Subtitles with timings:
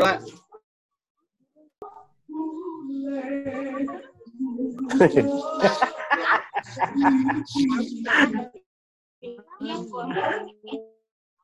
[0.00, 0.16] Pak.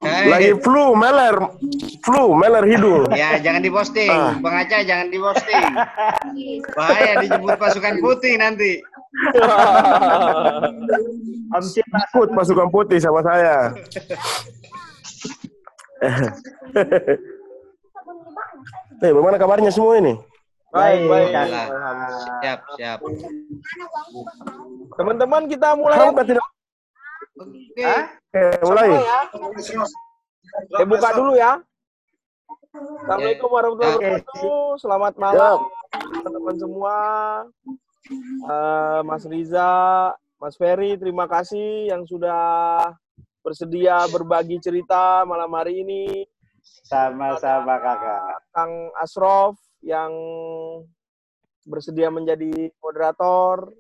[0.03, 1.39] Lagi flu, meler.
[2.03, 3.07] Flu, meler hidung.
[3.15, 4.11] Ya, jangan diposting.
[4.11, 4.35] Ah.
[4.43, 5.63] Bang Aca jangan diposting.
[6.75, 8.83] Bahaya dijemput pasukan putih nanti.
[11.53, 13.71] Om Ikut pasukan putih sama saya.
[19.03, 20.15] Eh, bagaimana kabarnya semua ini?
[20.73, 21.35] baik, baik.
[22.39, 22.99] Siap, siap.
[24.95, 25.99] Teman-teman kita mulai.
[25.99, 26.45] Kamu kan tidak
[27.37, 27.83] Oke.
[28.33, 28.91] Eh, mulai.
[30.79, 31.59] Eh, buka dulu ya.
[32.73, 34.07] Assalamualaikum warahmatullahi Oke.
[34.07, 34.65] wabarakatuh.
[34.79, 35.59] Selamat malam
[36.23, 36.97] teman-teman semua.
[38.47, 39.73] Eh, Mas Riza,
[40.39, 42.95] Mas Ferry, terima kasih yang sudah
[43.43, 46.23] bersedia berbagi cerita malam hari ini.
[46.63, 48.39] Sama-sama kakak.
[48.55, 50.15] Kang Asrof yang
[51.67, 53.75] bersedia menjadi moderator.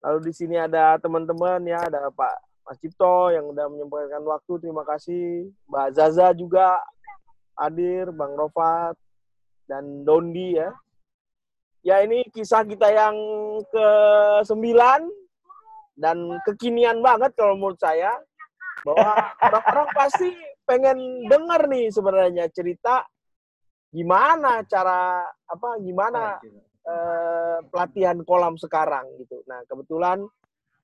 [0.00, 4.84] Lalu di sini ada teman-teman ya, ada Pak Mas Cipto yang udah menyempatkan waktu, terima
[4.84, 5.48] kasih.
[5.68, 6.78] Mbak Zaza juga
[7.58, 8.94] hadir, Bang Rofat,
[9.66, 10.70] dan Dondi ya.
[11.82, 13.16] Ya ini kisah kita yang
[13.72, 14.76] ke-9
[15.98, 16.16] dan
[16.46, 18.12] kekinian banget kalau menurut saya
[18.86, 20.30] bahwa orang-orang pasti
[20.68, 23.06] pengen dengar nih sebenarnya cerita
[23.88, 26.36] gimana cara apa gimana
[26.84, 29.40] eh, pelatihan kolam sekarang gitu.
[29.48, 30.20] Nah kebetulan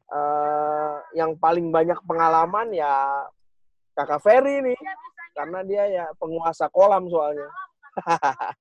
[0.08, 3.28] eh, yang paling banyak pengalaman ya
[3.94, 4.78] kakak Ferry nih
[5.34, 7.48] karena dia ya penguasa kolam soalnya.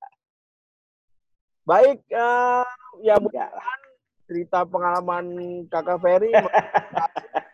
[1.68, 2.66] Baik eh,
[3.00, 3.80] ya mudah-mudahan
[4.24, 5.26] cerita pengalaman
[5.72, 6.32] kakak Ferry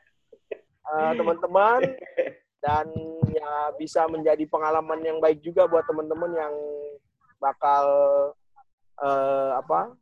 [0.90, 1.80] eh, teman-teman
[2.64, 2.86] dan
[3.30, 6.54] ya bisa menjadi pengalaman yang baik juga buat teman-teman yang
[7.40, 7.84] bakal
[9.00, 9.96] eh, apa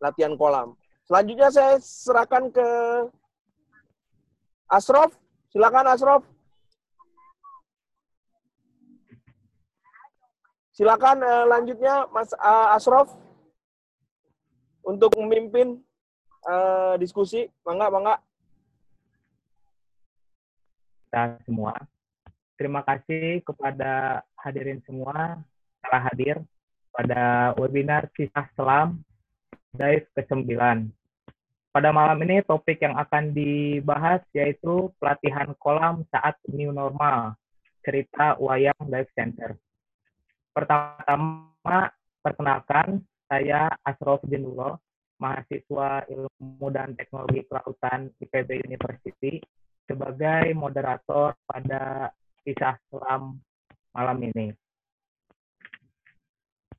[0.00, 0.76] latihan kolam.
[1.06, 2.68] Selanjutnya saya serahkan ke
[4.66, 5.14] Asrof.
[5.54, 6.22] Silakan Asrof.
[10.76, 13.08] Silakan eh, lanjutnya Mas eh, Asrof
[14.84, 15.80] untuk memimpin
[16.46, 17.46] eh, diskusi.
[17.62, 18.14] Mangga, mangga.
[21.06, 21.78] Kita semua.
[22.58, 25.38] Terima kasih kepada hadirin semua
[25.86, 26.36] telah hadir
[26.90, 29.06] pada webinar Kisah Selam
[29.70, 30.50] Dive ke-9.
[31.70, 37.38] Pada malam ini topik yang akan dibahas yaitu pelatihan kolam saat new normal,
[37.86, 39.54] cerita Wayang Dive Center.
[40.56, 41.92] Pertama-tama,
[42.24, 44.80] perkenalkan, saya Asrof Jendulo,
[45.20, 49.44] mahasiswa Ilmu dan Teknologi Kelautan IPB University,
[50.16, 52.08] sebagai moderator pada
[52.40, 53.36] kisah selam
[53.92, 54.48] malam ini.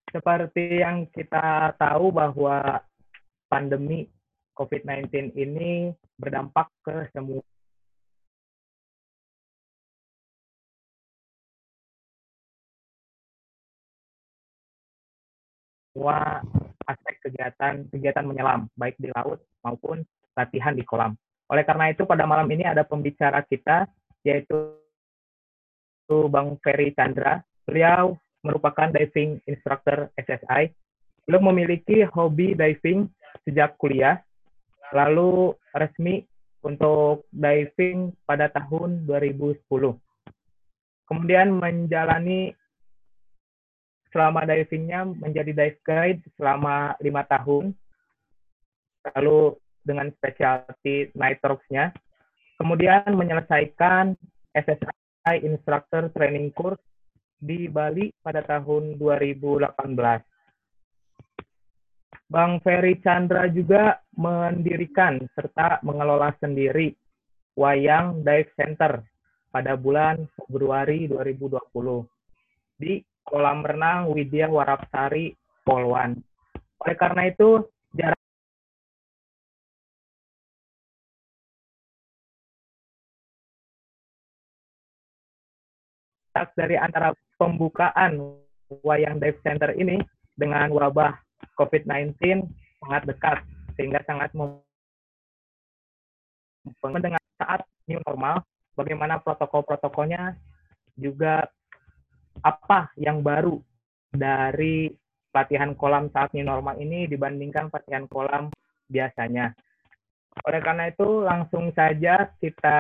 [0.10, 2.82] Seperti yang kita tahu bahwa
[3.46, 4.10] pandemi
[4.58, 7.46] COVID-19 ini berdampak ke semua
[15.94, 16.42] semua
[16.90, 20.02] aspek kegiatan kegiatan menyelam baik di laut maupun
[20.34, 21.14] latihan di kolam.
[21.48, 23.88] Oleh karena itu pada malam ini ada pembicara kita
[24.24, 24.76] yaitu
[26.32, 27.44] Bang Ferry Chandra.
[27.68, 30.72] Beliau merupakan diving instructor SSI.
[31.28, 33.12] Beliau memiliki hobi diving
[33.44, 34.24] sejak kuliah,
[34.96, 36.24] lalu resmi
[36.64, 39.64] untuk diving pada tahun 2010.
[41.08, 42.52] Kemudian menjalani
[44.12, 47.76] selama divingnya menjadi dive guide selama lima tahun,
[49.16, 49.56] lalu
[49.88, 51.96] dengan specialty nitrox-nya.
[52.60, 54.12] Kemudian menyelesaikan
[54.52, 56.84] SSI Instructor Training Course
[57.40, 59.72] di Bali pada tahun 2018.
[62.28, 66.92] Bang Ferry Chandra juga mendirikan serta mengelola sendiri
[67.56, 69.00] Wayang Dive Center
[69.48, 72.04] pada bulan Februari 2020
[72.78, 75.32] di kolam renang Widya Warapsari
[75.64, 76.20] Polwan.
[76.84, 77.64] Oleh karena itu,
[77.96, 78.20] jarak
[86.54, 88.38] dari antara pembukaan
[88.84, 89.98] Wayang Dive Center ini
[90.36, 91.16] dengan wabah
[91.56, 92.14] COVID-19
[92.84, 93.38] sangat dekat
[93.80, 94.36] sehingga sangat
[96.84, 98.44] mendengar saat new normal
[98.76, 100.36] bagaimana protokol-protokolnya
[100.98, 101.48] juga
[102.44, 103.58] apa yang baru
[104.14, 104.90] dari
[105.34, 108.50] latihan kolam saat new normal ini dibandingkan latihan kolam
[108.90, 109.54] biasanya.
[110.46, 112.78] Oleh karena itu langsung saja kita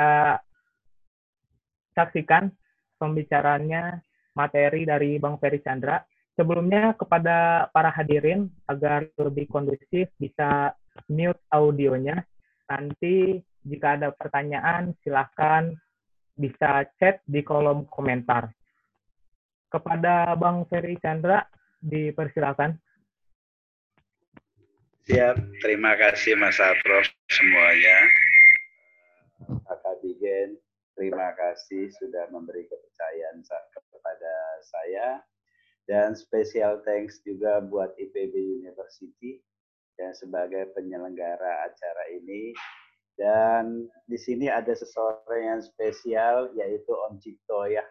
[1.97, 2.53] saksikan
[2.97, 4.01] pembicaranya
[4.37, 6.01] materi dari Bang Ferry Chandra.
[6.37, 10.73] Sebelumnya kepada para hadirin agar lebih kondusif bisa
[11.09, 12.21] mute audionya.
[12.69, 15.73] Nanti jika ada pertanyaan silahkan
[16.37, 18.53] bisa chat di kolom komentar.
[19.67, 21.41] Kepada Bang Ferry Chandra
[21.81, 22.77] dipersilakan.
[25.07, 27.97] Siap, terima kasih Mas Prof semuanya.
[29.47, 30.59] Kakak Bigen,
[30.97, 34.33] terima kasih sudah memberi kepercayaan kepada
[34.65, 35.21] saya
[35.87, 38.33] dan special thanks juga buat IPB
[38.65, 39.39] University
[39.95, 42.51] yang sebagai penyelenggara acara ini.
[43.17, 47.81] Dan di sini ada seseorang yang spesial yaitu Om Cipto ya.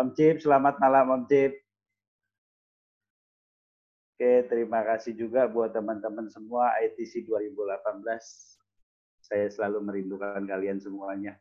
[0.00, 1.52] Om Cip, selamat malam Om Cip.
[4.16, 8.00] Oke, terima kasih juga buat teman-teman semua ITC 2018.
[9.20, 11.36] Saya selalu merindukan kalian semuanya.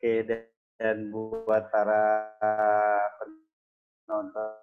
[0.00, 0.24] Oke,
[0.80, 2.24] dan buat para
[3.20, 4.56] penonton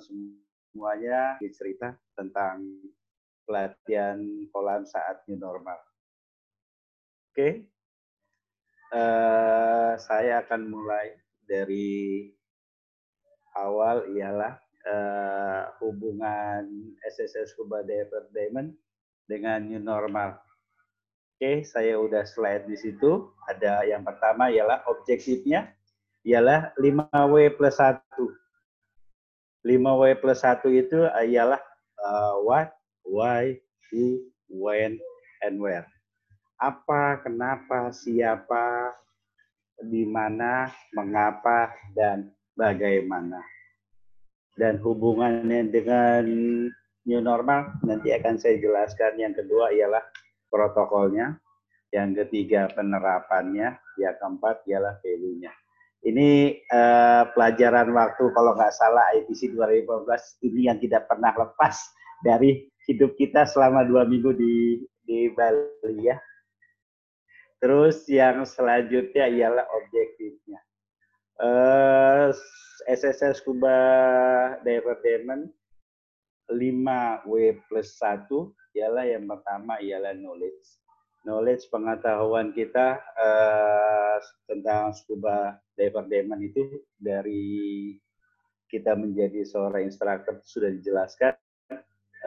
[0.00, 2.64] semuanya cerita tentang
[3.44, 4.16] pelatihan
[4.48, 5.76] kolam saat new normal.
[7.28, 7.68] Oke,
[8.96, 12.32] uh, saya akan mulai dari
[13.52, 14.56] awal ialah
[14.88, 17.52] uh, hubungan SSS
[17.84, 18.72] Diver Diamond
[19.28, 20.40] dengan new normal.
[21.34, 23.34] Oke, saya udah slide di situ.
[23.50, 25.74] Ada yang pertama ialah objektifnya
[26.24, 28.00] ialah 5W plus 1
[29.64, 31.60] 5W plus 1 itu ialah
[32.00, 32.70] uh, what,
[33.02, 33.56] why,
[33.88, 35.00] who, when,
[35.40, 35.88] and where.
[36.60, 38.92] Apa, kenapa, siapa,
[39.80, 43.40] di mana, mengapa, dan bagaimana.
[44.54, 46.22] Dan hubungannya dengan
[47.08, 49.16] new normal nanti akan saya jelaskan.
[49.18, 50.04] Yang kedua ialah
[50.54, 51.34] protokolnya.
[51.90, 53.74] Yang ketiga penerapannya.
[53.98, 55.50] Yang keempat ialah value-nya.
[56.04, 61.80] Ini uh, pelajaran waktu kalau nggak salah IPC 2015 ini yang tidak pernah lepas
[62.20, 66.20] dari hidup kita selama dua minggu di di Bali ya.
[67.56, 70.60] Terus yang selanjutnya ialah objektifnya.
[71.40, 72.28] Eh,
[72.84, 73.76] SSS Scuba
[74.60, 75.48] Diver Diamond
[76.50, 78.28] 5W plus 1
[78.76, 80.80] ialah yang pertama ialah knowledge.
[81.24, 87.96] Knowledge pengetahuan kita uh, tentang scuba diver diamond itu dari
[88.68, 91.32] kita menjadi seorang instruktur sudah dijelaskan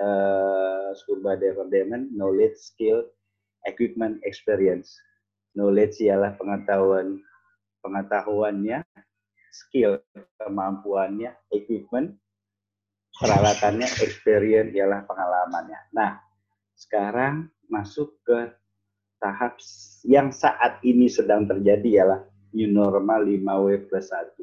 [0.02, 3.06] uh, scuba diver diamond knowledge skill
[3.70, 4.98] equipment experience.
[5.54, 7.22] Knowledge ialah pengetahuan
[7.86, 8.82] pengetahuannya
[9.54, 10.02] skill
[10.42, 12.18] kemampuannya equipment
[13.18, 16.22] peralatannya experience ialah pengalamannya nah
[16.78, 18.54] sekarang masuk ke
[19.18, 19.58] tahap
[20.06, 22.22] yang saat ini sedang terjadi ialah
[22.54, 24.40] new normal 5W plus 1.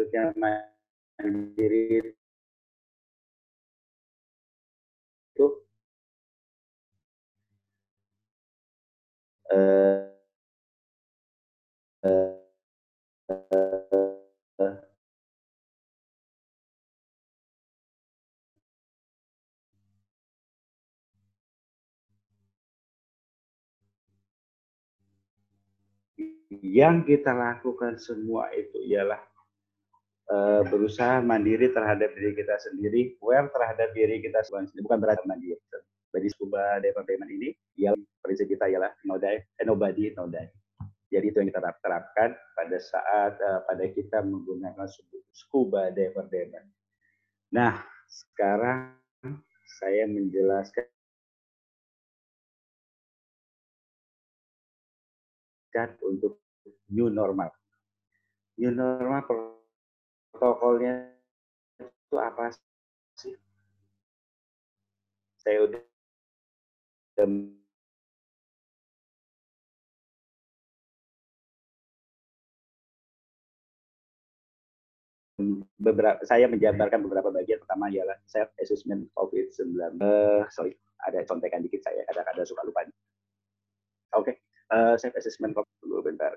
[0.00, 0.32] Maksudnya
[1.20, 2.16] mandiri
[5.36, 5.46] itu
[9.52, 10.08] uh,
[12.00, 12.32] uh,
[14.64, 14.80] uh,
[26.64, 29.29] yang kita lakukan semua itu ialah
[30.30, 35.58] uh, berusaha mandiri terhadap diri kita sendiri, aware terhadap diri kita sendiri, bukan berarti mandiri.
[36.10, 40.50] Bagi scuba departemen ini, yang prinsip kita ialah no die, eh, nobody, no die.
[41.10, 44.86] Jadi itu yang kita terapkan pada saat uh, pada kita menggunakan
[45.34, 46.66] scuba departemen.
[47.54, 48.94] Nah, sekarang
[49.82, 50.86] saya menjelaskan
[56.02, 56.42] untuk
[56.90, 57.54] new normal.
[58.58, 59.59] New normal
[60.30, 61.10] protokolnya
[61.82, 62.54] itu apa
[63.18, 63.34] sih?
[65.40, 65.82] Saya udah
[75.80, 79.96] beberapa saya menjabarkan beberapa bagian pertama ialah self assessment COVID-19.
[80.00, 80.76] Uh, sorry,
[81.08, 82.84] ada contekan dikit saya kadang-kadang suka lupa.
[82.84, 82.92] Oke,
[84.12, 84.34] okay.
[84.72, 86.36] uh, self assessment COVID dulu bentar.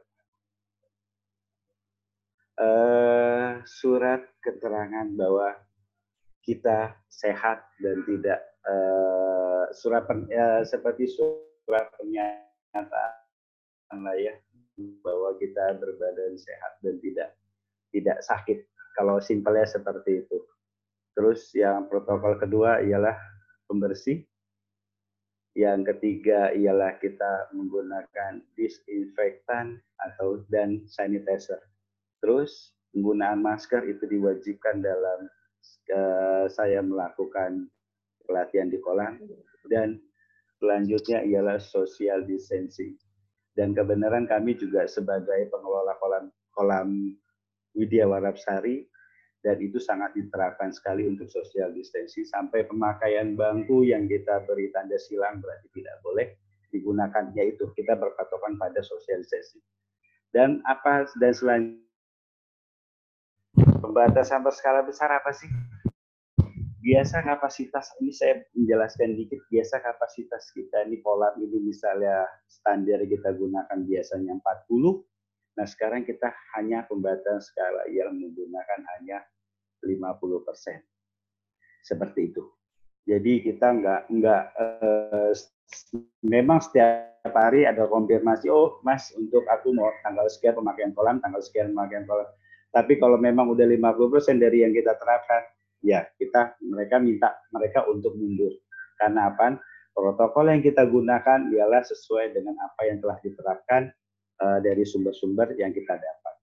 [2.60, 5.58] Eh, surat keterangan bahwa
[6.44, 12.94] kita sehat dan tidak eh, surat pen- eh, seperti surat pernyataan
[14.02, 14.34] lah ya
[15.06, 17.38] bahwa kita berbadan sehat dan tidak
[17.94, 18.66] tidak sakit.
[18.98, 20.38] Kalau simpelnya seperti itu.
[21.14, 23.14] Terus yang protokol kedua ialah
[23.70, 24.26] pembersih.
[25.54, 31.62] Yang ketiga ialah kita menggunakan disinfektan atau dan sanitizer.
[32.24, 35.28] Terus penggunaan masker itu diwajibkan dalam
[35.92, 37.68] eh, saya melakukan
[38.24, 39.20] pelatihan di kolam
[39.68, 40.00] dan
[40.64, 42.96] selanjutnya ialah social distancing.
[43.54, 46.90] Dan kebenaran kami juga sebagai pengelola kolam kolam
[47.76, 48.88] Widya Warapsari
[49.44, 54.96] dan itu sangat diterapkan sekali untuk social distancing sampai pemakaian bangku yang kita beri tanda
[54.96, 56.28] silang berarti tidak boleh
[56.72, 59.62] digunakan yaitu kita berpatokan pada social distancing.
[60.34, 61.84] Dan apa dan selanjutnya
[63.84, 65.52] pembatasan berskala besar apa sih?
[66.84, 73.36] Biasa kapasitas ini saya menjelaskan dikit biasa kapasitas kita ini kolam ini misalnya standar kita
[73.36, 75.04] gunakan biasanya 40
[75.54, 79.22] Nah, sekarang kita hanya pembatasan skala yang menggunakan hanya
[79.86, 80.82] 50 persen.
[81.86, 82.44] Seperti itu.
[83.04, 85.34] Jadi kita nggak nggak eh,
[86.24, 91.44] memang setiap hari ada konfirmasi, oh mas untuk aku mau tanggal sekian pemakaian kolam, tanggal
[91.44, 92.26] sekian pemakaian kolam.
[92.74, 95.46] Tapi kalau memang udah 50 persen dari yang kita terapkan,
[95.86, 98.50] ya kita mereka minta mereka untuk mundur.
[98.98, 99.62] Karena apa?
[99.94, 103.94] Protokol yang kita gunakan ialah sesuai dengan apa yang telah diterapkan
[104.42, 106.36] uh, dari sumber-sumber yang kita dapat.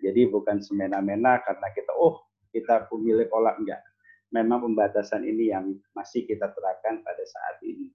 [0.00, 3.84] Jadi bukan semena-mena karena kita oh kita pemilik olah enggak.
[4.32, 7.92] Memang pembatasan ini yang masih kita terapkan pada saat ini.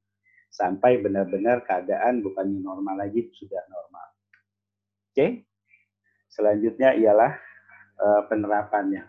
[0.54, 4.08] Sampai benar-benar keadaan bukan normal lagi sudah normal.
[5.10, 5.50] Oke.
[6.30, 7.49] Selanjutnya ialah
[8.00, 9.04] uh, penerapannya.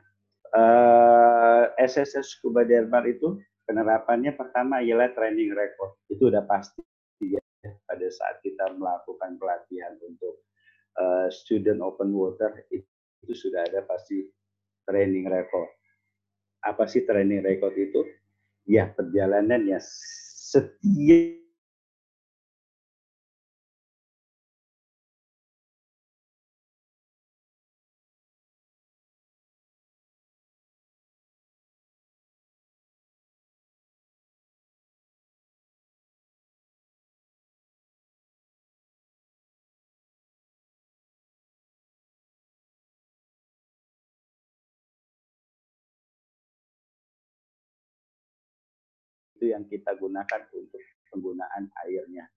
[0.50, 5.94] Uh, SSS Scuba Derbar itu penerapannya pertama ialah training record.
[6.10, 6.82] Itu udah pasti
[7.86, 10.46] pada saat kita melakukan pelatihan untuk
[10.98, 12.86] uh, student open water itu,
[13.26, 14.26] itu sudah ada pasti
[14.86, 15.68] training record.
[16.66, 18.06] Apa sih training record itu?
[18.68, 21.39] Ya perjalanan ya setiap
[49.40, 52.28] itu yang kita gunakan untuk penggunaan airnya.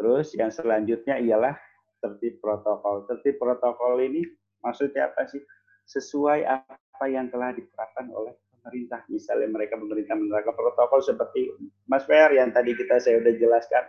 [0.00, 1.52] Terus yang selanjutnya ialah
[2.00, 3.04] tertib protokol.
[3.04, 4.24] Tertib protokol ini
[4.64, 5.44] maksudnya apa sih?
[5.84, 9.04] Sesuai apa yang telah diterapkan oleh pemerintah.
[9.12, 11.52] Misalnya mereka pemerintah menerapkan protokol seperti
[11.84, 13.84] Mas Fer yang tadi kita saya sudah jelaskan.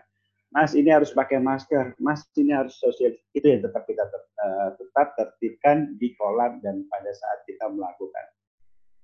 [0.50, 3.14] Mas ini harus pakai masker, Mas ini harus sosial.
[3.38, 8.26] Itu yang tetap kita uh, tetap tertibkan di kolam dan pada saat kita melakukan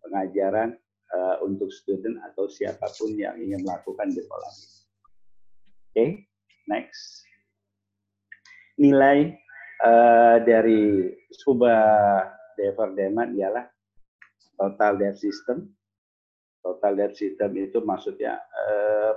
[0.02, 0.74] pengajaran
[1.14, 4.24] uh, untuk student atau siapa pun yang ingin melakukan ini.
[4.26, 6.10] Oke, okay,
[6.66, 7.24] next.
[8.76, 9.36] Nilai
[9.86, 11.76] uh, dari Scuba
[12.56, 13.66] Diver Demand ialah
[14.60, 15.70] total depth system.
[16.64, 19.14] Total depth system itu maksudnya uh,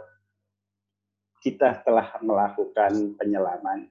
[1.42, 3.88] kita telah melakukan penyelaman.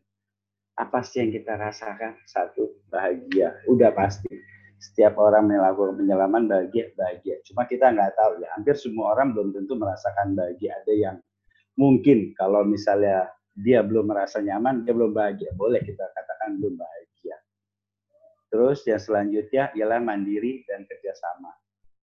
[0.77, 2.21] Apa sih yang kita rasakan?
[2.29, 3.57] Satu, bahagia.
[3.65, 4.29] Udah pasti
[4.77, 7.41] setiap orang melakukan penyelaman bahagia bahagia.
[7.45, 10.77] Cuma kita nggak tahu ya hampir semua orang belum tentu merasakan bahagia.
[10.85, 11.17] Ada yang
[11.73, 15.49] mungkin kalau misalnya dia belum merasa nyaman dia belum bahagia.
[15.57, 17.37] Boleh kita katakan belum bahagia.
[18.53, 21.51] Terus yang selanjutnya ialah mandiri dan kerjasama.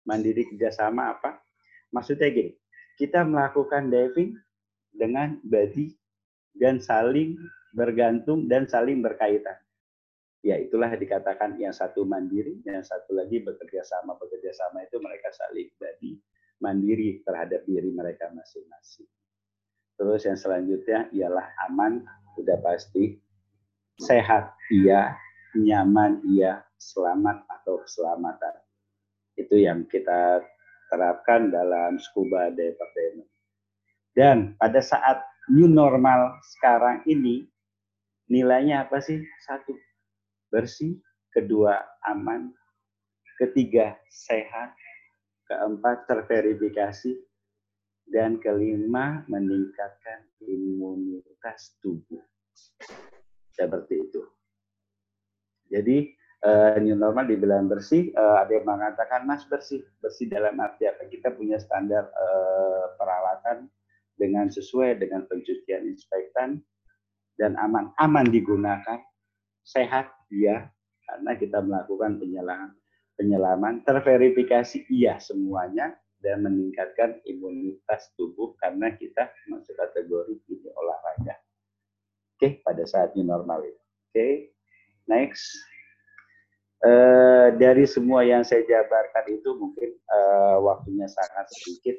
[0.09, 1.45] Mandiri kerjasama apa?
[1.93, 2.53] Maksudnya gini
[2.97, 4.39] kita melakukan diving
[4.95, 5.93] dengan body
[6.57, 7.37] dan saling
[7.75, 9.59] bergantung dan saling berkaitan
[10.45, 14.13] ya itulah dikatakan yang satu mandiri, yang satu lagi bekerja sama.
[14.21, 16.21] Bekerja sama itu mereka saling jadi
[16.61, 19.09] mandiri terhadap diri mereka masing-masing.
[19.97, 22.05] Terus yang selanjutnya ialah aman,
[22.37, 23.17] sudah pasti.
[23.97, 25.17] Sehat, iya.
[25.57, 26.67] Nyaman, iya.
[26.77, 28.55] Selamat atau keselamatan.
[29.39, 30.45] Itu yang kita
[30.93, 33.31] terapkan dalam scuba department.
[34.15, 37.47] Dan pada saat new normal sekarang ini,
[38.27, 39.23] nilainya apa sih?
[39.47, 39.79] Satu,
[40.55, 40.95] bersih,
[41.35, 42.55] kedua aman,
[43.43, 44.71] ketiga sehat,
[45.51, 47.19] keempat terverifikasi,
[48.15, 52.23] dan kelima meningkatkan imunitas tubuh.
[53.51, 54.23] Seperti itu.
[55.75, 56.13] Jadi
[56.45, 61.09] eh, new normal dibilang bersih, eh, ada yang mengatakan mas bersih, bersih dalam arti apa?
[61.11, 63.67] Kita punya standar eh, peralatan
[64.15, 66.63] dengan sesuai dengan pencucian inspektan
[67.35, 69.03] dan aman, aman digunakan,
[69.67, 70.69] sehat ya,
[71.05, 72.73] karena kita melakukan penyelaman,
[73.19, 81.37] penyelaman terverifikasi iya semuanya dan meningkatkan imunitas tubuh karena kita masuk kategori ini olahraga.
[82.35, 83.85] Oke, pada saat new normal itu.
[84.11, 84.57] Oke,
[85.05, 85.45] next.
[86.85, 91.97] Uh, dari semua yang saya jabarkan itu mungkin uh, waktunya sangat sedikit.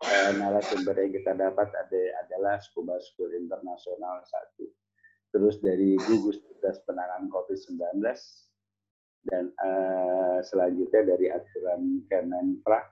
[0.00, 4.66] Uh, narasumber yang kita dapat ada, adalah Scuba School Internasional satu.
[5.30, 8.02] Terus dari gugus tugas penanganan COVID-19
[9.30, 12.82] dan uh, selanjutnya dari aturan Kemenpra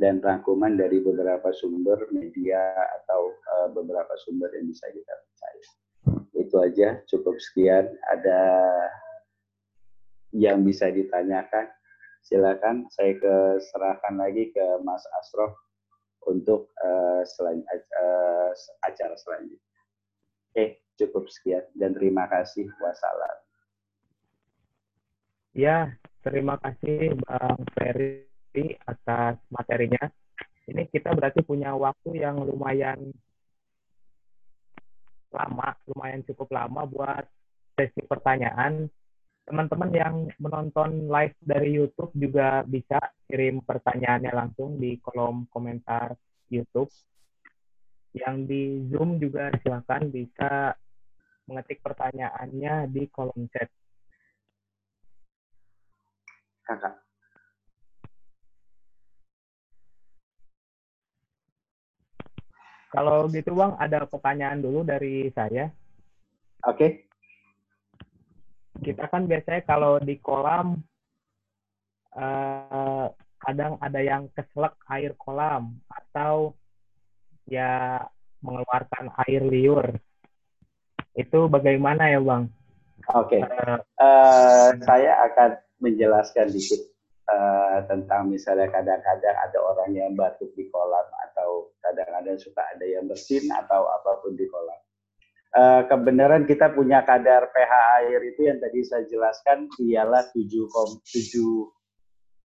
[0.00, 5.64] dan rangkuman dari beberapa sumber media atau uh, beberapa sumber yang bisa kita percaya.
[6.34, 7.92] Itu aja, cukup sekian.
[8.10, 8.40] Ada
[10.32, 11.68] yang bisa ditanyakan,
[12.24, 15.52] silakan saya keserahkan lagi ke Mas Asrof
[16.24, 18.50] untuk uh, selan, uh,
[18.88, 19.71] acara selanjutnya.
[20.52, 22.68] Oke, cukup sekian dan terima kasih.
[22.76, 23.36] Wassalam.
[25.56, 28.28] Ya, terima kasih Bang Ferry
[28.84, 30.12] atas materinya.
[30.68, 33.16] Ini kita berarti punya waktu yang lumayan
[35.32, 37.24] lama, lumayan cukup lama buat
[37.72, 38.92] sesi pertanyaan
[39.48, 46.12] teman-teman yang menonton live dari YouTube juga bisa kirim pertanyaannya langsung di kolom komentar
[46.52, 46.92] YouTube.
[48.12, 50.76] Yang di Zoom juga silahkan bisa
[51.48, 53.68] mengetik pertanyaannya di kolom chat.
[56.62, 57.00] Kakak.
[62.92, 65.72] Kalau gitu Bang, ada pertanyaan dulu dari saya.
[66.68, 66.76] Oke.
[66.76, 66.90] Okay
[68.82, 70.82] kita kan biasanya kalau di kolam
[72.18, 73.06] uh,
[73.38, 76.58] kadang ada yang keselak air kolam atau
[77.46, 78.02] ya
[78.42, 79.86] mengeluarkan air liur.
[81.12, 82.48] Itu bagaimana ya bang?
[83.12, 83.42] Oke, okay.
[83.42, 86.82] uh, uh, saya akan menjelaskan dikit
[87.26, 93.10] uh, tentang misalnya kadang-kadang ada orang yang batuk di kolam atau kadang-kadang suka ada yang
[93.10, 94.82] bersin atau apa pun di kolam
[95.56, 100.68] uh, kebenaran kita punya kadar pH air itu yang tadi saya jelaskan ialah 7,7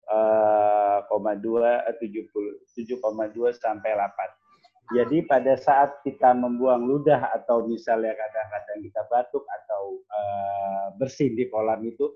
[0.08, 4.43] uh, 7,2 sampai 8.
[4.92, 11.48] Jadi pada saat kita membuang ludah atau misalnya kadang-kadang kita batuk atau uh, bersin di
[11.48, 12.12] kolam itu,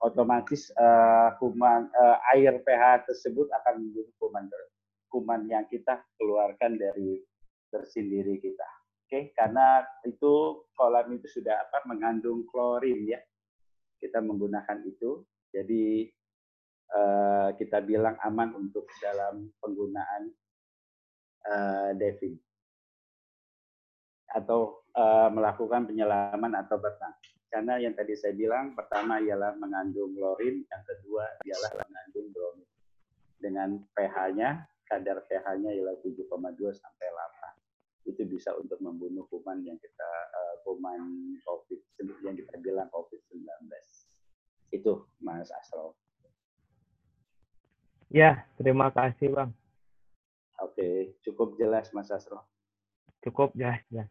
[0.00, 4.44] otomatis uh, kuman uh, air pH tersebut akan membunuh kuman
[5.12, 7.20] kuman yang kita keluarkan dari
[7.68, 8.68] bersin diri kita.
[9.06, 9.22] Oke, okay?
[9.36, 13.20] karena itu kolam itu sudah apa mengandung klorin ya.
[14.00, 15.20] Kita menggunakan itu.
[15.52, 16.10] Jadi
[16.96, 20.32] uh, kita bilang aman untuk dalam penggunaan
[21.50, 22.36] uh, diving
[24.36, 27.16] atau uh, melakukan penyelaman atau berenang.
[27.46, 32.68] Karena yang tadi saya bilang pertama ialah mengandung klorin, yang kedua ialah mengandung bromid.
[33.40, 36.26] Dengan pH-nya, kadar pH-nya ialah 7,2
[36.74, 37.46] sampai 8
[38.06, 41.02] itu bisa untuk membunuh kuman yang kita uh, kuman
[41.42, 41.80] COVID
[42.22, 43.66] yang kita bilang COVID-19.
[44.70, 45.98] Itu Mas Asro.
[48.06, 49.50] Ya, terima kasih Bang.
[50.60, 52.40] Oke, cukup jelas Mas Asro.
[53.20, 54.08] Cukup jelas, ya.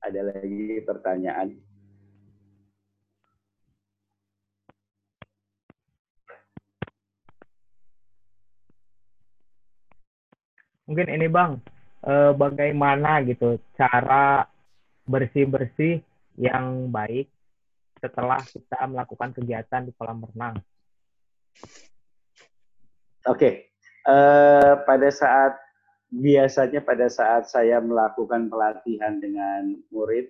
[0.00, 1.58] Ada lagi pertanyaan?
[10.90, 11.54] mungkin ini bang
[12.02, 14.42] eh, bagaimana gitu cara
[15.06, 16.02] bersih bersih
[16.34, 17.30] yang baik
[18.02, 20.58] setelah kita melakukan kegiatan di kolam renang.
[23.22, 23.54] Oke, okay.
[24.10, 25.54] Uh, pada saat
[26.10, 30.26] biasanya pada saat saya melakukan pelatihan dengan murid,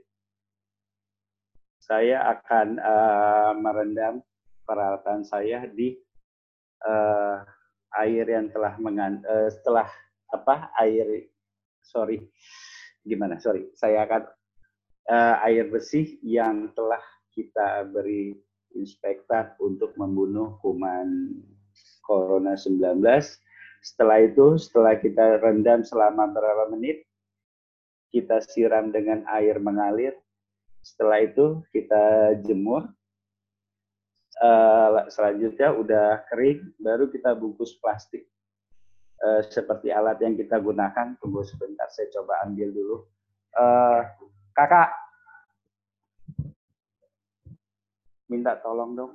[1.81, 4.21] saya akan uh, merendam
[4.69, 5.97] peralatan saya di
[6.85, 7.43] uh,
[7.99, 9.89] air yang telah mengan uh, setelah
[10.31, 11.27] apa air
[11.83, 12.23] sorry
[13.03, 14.23] gimana sorry saya akan
[15.11, 17.03] uh, air bersih yang telah
[17.35, 18.39] kita beri
[18.79, 21.35] inspektan untuk membunuh kuman
[22.07, 23.03] corona 19
[23.81, 27.05] setelah itu setelah kita rendam selama berapa menit
[28.13, 30.17] kita siram dengan air mengalir
[30.81, 32.89] setelah itu kita jemur
[34.41, 38.31] uh, selanjutnya udah kering baru kita bungkus plastik
[39.21, 41.17] uh, seperti alat yang kita gunakan.
[41.21, 42.97] Tunggu sebentar, saya coba ambil dulu.
[43.53, 44.01] Uh,
[44.57, 44.91] kakak,
[48.31, 49.13] minta tolong dong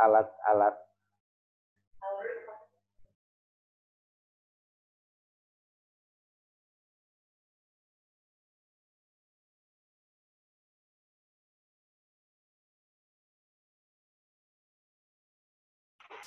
[0.00, 0.76] alat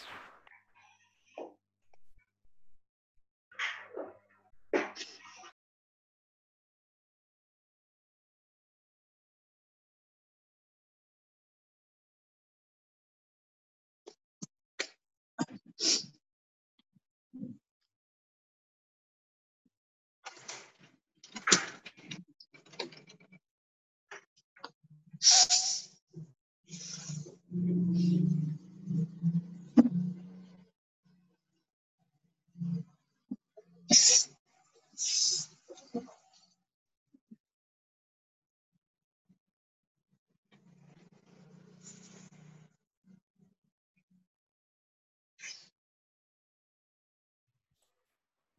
[0.01, 0.32] you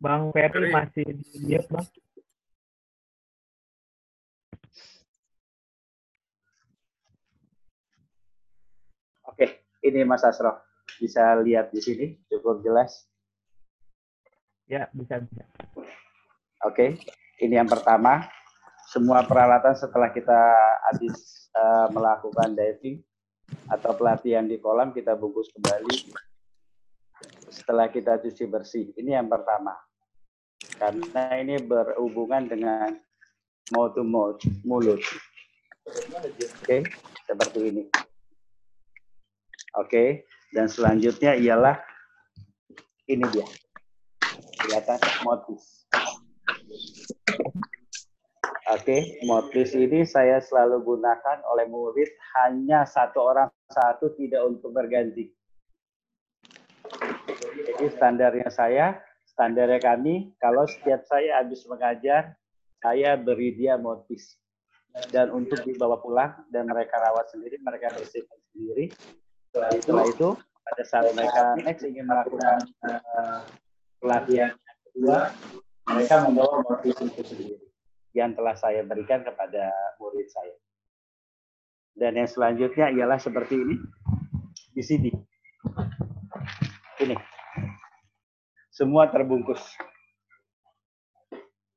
[0.05, 0.69] Bang Ferry Ferry.
[0.69, 1.87] masih di mute, Bang.
[9.33, 10.61] Oke, ini Mas Asro.
[11.01, 13.09] Bisa lihat di sini, cukup jelas.
[14.69, 15.49] Ya, bisa bisa.
[16.69, 17.01] Oke,
[17.41, 18.29] ini yang pertama.
[18.93, 20.37] Semua peralatan setelah kita
[20.93, 23.01] habis eh, melakukan diving
[23.73, 26.13] atau pelatihan di kolam, kita bungkus kembali.
[27.49, 28.93] Setelah kita cuci bersih.
[29.01, 29.73] Ini yang pertama.
[30.79, 32.99] Karena ini berhubungan dengan
[33.73, 35.01] mouth to mouth, mulut.
[36.65, 36.85] Oke,
[37.29, 37.83] seperti ini.
[39.75, 41.77] Oke, dan selanjutnya ialah
[43.11, 43.47] ini dia.
[44.65, 45.85] Kelihatan motis.
[48.73, 52.09] Oke, motis ini saya selalu gunakan oleh murid
[52.41, 55.29] hanya satu orang satu tidak untuk berganti.
[57.55, 58.99] Jadi standarnya saya,
[59.35, 62.39] standarnya kami, kalau setiap saya habis mengajar,
[62.79, 64.39] saya beri dia motis.
[65.11, 68.95] Dan untuk dibawa pulang dan mereka rawat sendiri, mereka bersihkan sendiri.
[69.51, 73.41] Setelah itu, pada saat mereka next ingin melakukan eh,
[73.99, 74.55] pelatihan
[74.87, 75.35] kedua,
[75.91, 77.67] mereka membawa motif itu sendiri
[78.15, 80.55] yang telah saya berikan kepada murid saya.
[81.95, 83.77] Dan yang selanjutnya ialah seperti ini
[84.75, 85.11] di sini.
[87.03, 87.34] Ini.
[88.75, 89.63] Semua terbungkus.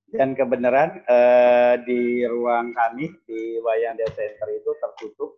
[0.09, 5.37] Dan kebenaran eh, di ruang kami di Wayang Desa Center itu tertutup.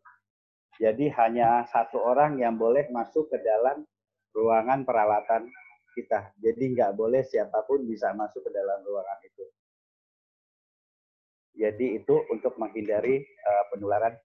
[0.79, 3.83] Jadi hanya satu orang yang boleh masuk ke dalam
[4.31, 5.51] ruangan peralatan
[5.99, 6.31] kita.
[6.39, 9.43] Jadi nggak boleh siapa pun bisa masuk ke dalam ruangan itu.
[11.59, 14.15] Jadi itu untuk menghindari uh, penularan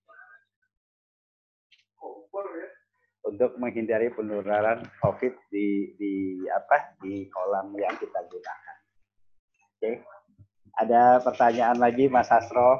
[3.24, 6.12] untuk menghindari penularan COVID di di
[6.52, 8.78] apa di kolam yang kita gunakan.
[9.74, 9.90] Oke,
[10.76, 12.78] ada pertanyaan lagi Mas Asro?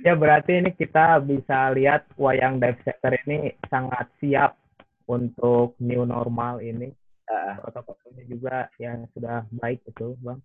[0.00, 4.56] Ya, berarti ini kita bisa lihat wayang dive center ini sangat siap
[5.04, 6.88] untuk new normal ini.
[7.28, 10.40] Uh, Protokolnya juga yang sudah baik itu, Bang.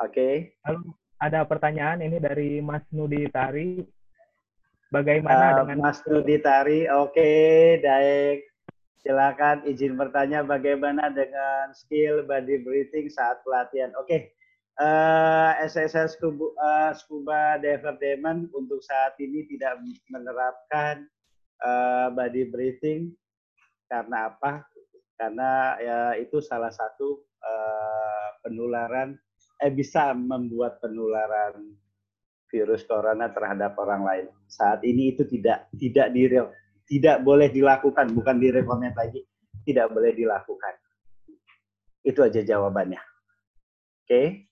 [0.00, 3.80] Oke, Lalu ada pertanyaan ini dari Mas Nudi Tari.
[4.90, 7.30] Bagaimana Uh, dengan Mas Nudi Tari, oke,
[7.78, 8.42] baik.
[9.00, 13.94] Silakan izin bertanya bagaimana dengan skill body breathing saat pelatihan.
[13.96, 14.34] Oke,
[14.76, 19.78] eh, SSL Scuba, eh, Scuba Diver Demon untuk saat ini tidak
[20.10, 21.06] menerapkan
[21.64, 23.14] eh, body breathing
[23.86, 24.66] karena apa?
[25.16, 29.14] Karena ya itu salah satu eh, penularan,
[29.62, 31.78] eh bisa membuat penularan
[32.50, 34.26] virus corona terhadap orang lain.
[34.50, 36.26] Saat ini itu tidak tidak di
[36.90, 39.22] tidak boleh dilakukan, bukan direkomend lagi,
[39.62, 40.74] tidak boleh dilakukan.
[42.02, 42.98] Itu aja jawabannya.
[44.02, 44.50] Oke.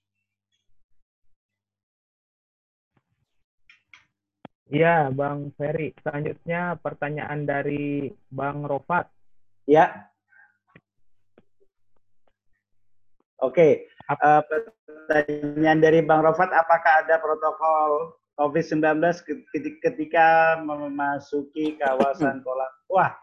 [4.69, 5.91] Iya, Bang Ferry.
[5.99, 9.09] Selanjutnya pertanyaan dari Bang Rofat.
[9.65, 10.13] Ya.
[13.41, 13.89] Oke.
[14.09, 18.97] Uh, pertanyaan dari Bang Rofat, apakah ada protokol COVID-19
[19.85, 22.71] ketika memasuki kawasan kolam?
[22.89, 23.13] Wah,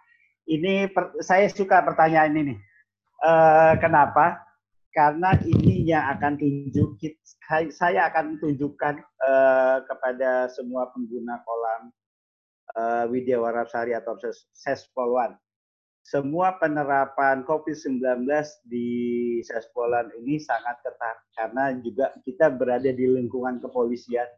[0.47, 2.55] ini per, saya suka pertanyaan ini.
[3.19, 4.39] Uh, kenapa?
[4.95, 7.03] Karena ini yang akan tunjuk,
[7.75, 11.83] saya akan tunjukkan uh, kepada semua pengguna kolam
[12.79, 14.15] uh, Widya Warapsari atau
[14.55, 15.19] Sespol
[16.07, 17.99] Semua penerapan COVID-19
[18.63, 18.91] di
[19.43, 24.31] Sespolan ini sangat ketat karena juga kita berada di lingkungan kepolisian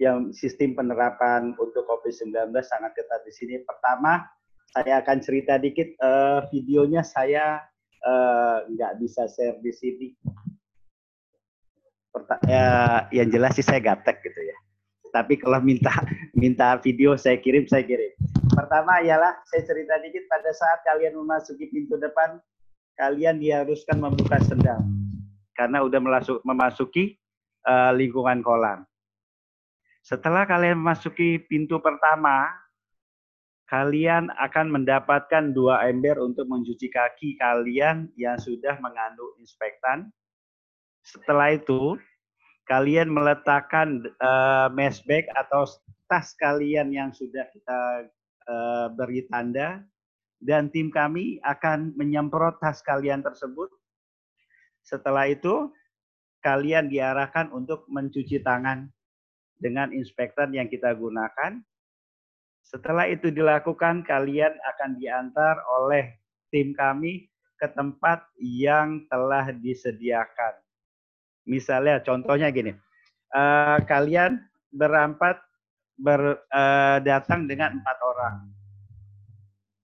[0.00, 2.32] yang sistem penerapan untuk COVID-19
[2.64, 3.60] sangat ketat di sini.
[3.68, 4.32] Pertama,
[4.72, 7.60] saya akan cerita dikit eh, videonya saya
[8.00, 10.08] eh, nggak bisa share di sini.
[12.48, 14.56] Ya, yang jelas sih saya gaptek gitu ya.
[15.10, 15.92] Tapi kalau minta
[16.42, 18.12] minta video saya kirim, saya kirim.
[18.52, 22.42] Pertama ialah saya cerita dikit pada saat kalian memasuki pintu depan,
[22.98, 24.82] kalian diharuskan membuka sendal
[25.58, 27.18] karena udah melasuk- memasuki
[27.66, 28.86] eh, lingkungan kolam.
[30.06, 32.48] Setelah kalian memasuki pintu pertama,
[33.68, 40.08] kalian akan mendapatkan dua ember untuk mencuci kaki kalian yang sudah mengandung inspektan.
[41.04, 42.00] Setelah itu,
[42.68, 45.64] kalian meletakkan uh, mesh bag atau
[46.08, 48.08] tas kalian yang sudah kita
[48.48, 49.84] eh, beri tanda,
[50.40, 53.68] dan tim kami akan menyemprot tas kalian tersebut.
[54.80, 55.68] Setelah itu,
[56.40, 58.88] kalian diarahkan untuk mencuci tangan
[59.60, 61.60] dengan inspektan yang kita gunakan.
[62.64, 66.16] Setelah itu dilakukan, kalian akan diantar oleh
[66.48, 67.28] tim kami
[67.60, 70.67] ke tempat yang telah disediakan.
[71.48, 72.76] Misalnya, contohnya gini,
[73.32, 74.36] eh, kalian
[74.68, 75.40] berampat
[75.96, 78.36] ber, eh, datang dengan empat orang,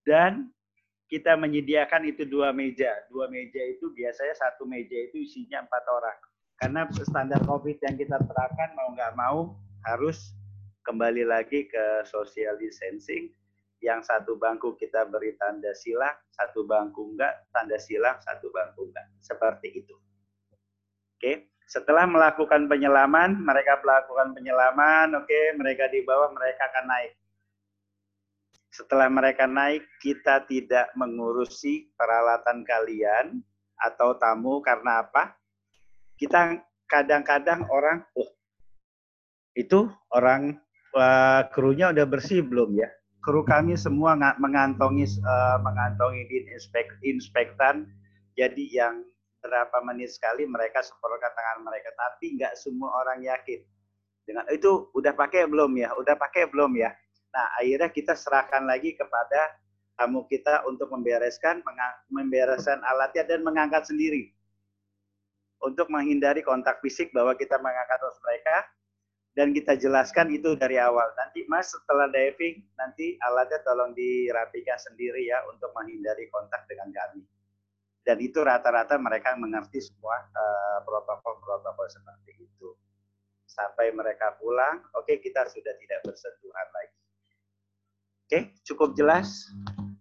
[0.05, 0.53] dan
[1.09, 2.93] kita menyediakan itu dua meja.
[3.09, 6.19] Dua meja itu biasanya satu meja itu isinya empat orang.
[6.61, 9.39] Karena standar COVID yang kita terapkan mau nggak mau
[9.85, 10.33] harus
[10.85, 13.33] kembali lagi ke social distancing.
[13.85, 19.07] Yang satu bangku kita beri tanda silang, satu bangku enggak, tanda silang, satu bangku enggak.
[19.21, 19.95] Seperti itu.
[21.21, 27.13] Oke, setelah melakukan penyelaman, mereka melakukan penyelaman, oke, mereka di bawah, mereka akan naik.
[28.69, 33.41] Setelah mereka naik, kita tidak mengurusi peralatan kalian
[33.81, 35.39] atau tamu karena apa?
[36.21, 38.31] Kita kadang-kadang orang, oh,
[39.57, 40.59] itu orang
[40.95, 42.91] uh, krunya udah bersih belum ya?
[43.25, 47.89] Kru kami semua mengantongi uh, mengantongi inspek, inspektan.
[48.37, 49.01] Jadi yang
[49.45, 53.61] berapa menit sekali mereka semprotkan tangan mereka, tapi nggak semua orang yakin.
[54.25, 55.93] Dengan itu udah pakai belum ya?
[56.01, 56.97] Udah pakai belum ya?
[57.37, 59.53] Nah akhirnya kita serahkan lagi kepada
[60.01, 61.61] tamu kita untuk membereskan,
[62.09, 64.33] membereskan alatnya dan mengangkat sendiri
[65.61, 68.57] untuk menghindari kontak fisik bahwa kita mengangkat terus mereka
[69.35, 71.11] dan kita jelaskan itu dari awal.
[71.19, 77.27] Nanti Mas setelah diving, nanti alatnya tolong dirapikan sendiri ya untuk menghindari kontak dengan kami.
[78.05, 80.21] Dan itu rata-rata mereka mengerti semua
[80.85, 82.69] protokol-protokol uh, seperti itu.
[83.49, 87.01] Sampai mereka pulang, oke okay, kita sudah tidak bersentuhan lagi.
[88.25, 89.49] Oke, okay, cukup jelas,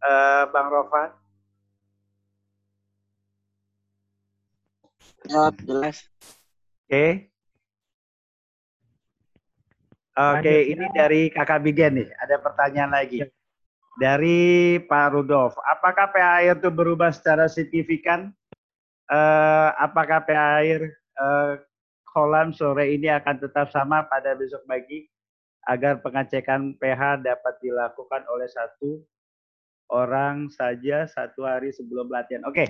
[0.03, 1.15] uh, Bang Rofat?
[5.63, 6.03] jelas.
[6.83, 6.91] Oke.
[6.91, 7.11] Okay.
[10.13, 12.09] Oke, okay, ini dari Kakak Bigen nih.
[12.21, 13.25] Ada pertanyaan lagi.
[14.01, 15.53] Dari Pak Rudolf.
[15.69, 18.34] Apakah pH air itu berubah secara signifikan?
[19.12, 20.79] Uh, apakah pH air
[21.21, 21.62] uh,
[22.10, 25.06] kolam sore ini akan tetap sama pada besok pagi?
[25.69, 28.99] Agar pengecekan pH dapat dilakukan oleh satu
[29.93, 32.43] orang saja satu hari sebelum latihan.
[32.49, 32.65] Oke.
[32.65, 32.67] Okay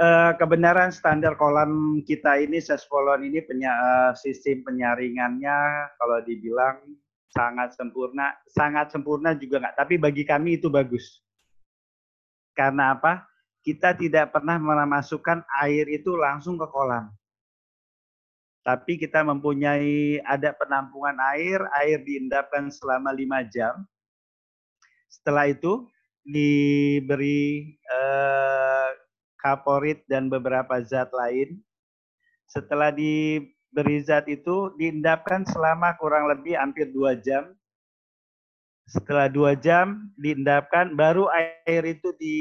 [0.00, 3.74] uh, kebenaran standar kolam kita ini sespolon ini penya,
[4.18, 5.58] sistem penyaringannya
[5.98, 6.82] kalau dibilang
[7.32, 9.76] sangat sempurna, sangat sempurna juga nggak.
[9.78, 11.22] Tapi bagi kami itu bagus.
[12.54, 13.26] Karena apa?
[13.64, 17.08] Kita tidak pernah memasukkan air itu langsung ke kolam.
[18.64, 23.84] Tapi kita mempunyai ada penampungan air, air diendapkan selama lima jam.
[25.08, 25.84] Setelah itu
[26.24, 28.88] diberi uh,
[29.36, 31.60] kaporit dan beberapa zat lain.
[32.48, 33.53] Setelah diberi
[34.02, 37.50] zat itu diendapkan selama kurang lebih hampir dua jam.
[38.84, 42.36] Setelah dua jam diendapkan, baru air itu di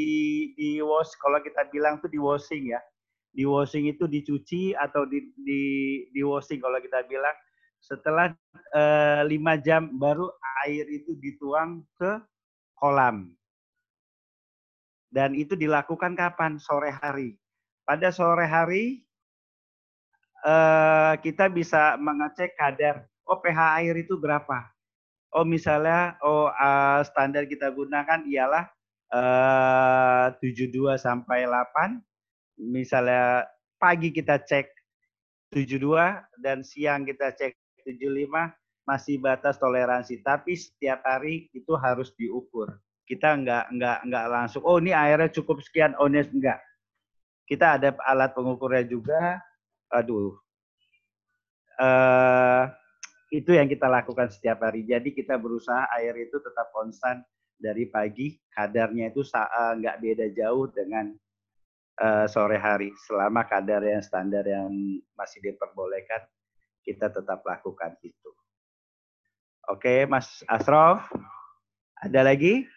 [0.60, 1.16] di wash.
[1.18, 2.82] Kalau kita bilang tuh di washing ya,
[3.32, 5.62] di washing itu dicuci atau di di,
[6.12, 7.34] di washing kalau kita bilang.
[7.84, 8.32] Setelah
[8.72, 10.32] eh, lima jam baru
[10.64, 12.16] air itu dituang ke
[12.80, 13.36] kolam
[15.14, 16.58] dan itu dilakukan kapan?
[16.58, 17.38] Sore hari.
[17.86, 19.03] Pada sore hari
[20.44, 24.70] eh, kita bisa mengecek kadar oh pH air itu berapa.
[25.34, 28.70] Oh misalnya oh uh, standar kita gunakan ialah
[29.10, 32.00] eh, 72 sampai 8.
[32.62, 33.50] Misalnya
[33.82, 34.70] pagi kita cek
[35.56, 35.90] 72
[36.38, 38.30] dan siang kita cek 75
[38.86, 40.22] masih batas toleransi.
[40.22, 45.60] Tapi setiap hari itu harus diukur kita nggak nggak nggak langsung oh ini airnya cukup
[45.60, 46.60] sekian oh ini enggak
[47.44, 49.44] kita ada alat pengukurnya juga
[49.94, 50.34] aduh
[51.78, 52.66] uh,
[53.34, 54.86] itu yang kita lakukan setiap hari.
[54.86, 57.26] Jadi kita berusaha air itu tetap konstan
[57.58, 61.10] dari pagi, kadarnya itu eh, nggak beda jauh dengan
[61.98, 62.94] eh, sore hari.
[63.10, 64.70] Selama kadar yang standar yang
[65.18, 66.22] masih diperbolehkan,
[66.86, 68.30] kita tetap lakukan itu.
[69.66, 71.02] Oke, Mas Asrof,
[71.98, 72.70] ada lagi?